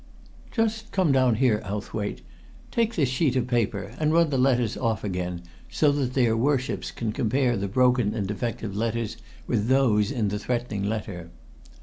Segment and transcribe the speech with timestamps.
[0.49, 2.23] "Just come down here, Owthwaite;
[2.71, 6.89] take this sheet of paper, and run the letters off again so that their Worships
[6.89, 11.29] can compare the broken and defective letters with those in the threatening letter.